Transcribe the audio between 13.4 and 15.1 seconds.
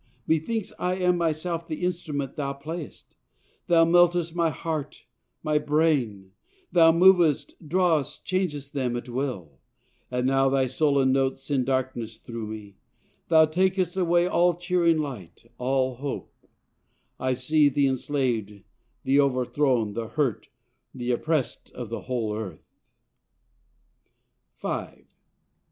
takest away all cheering